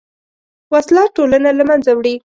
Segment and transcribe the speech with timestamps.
[0.73, 2.15] وسله ټولنه له منځه وړي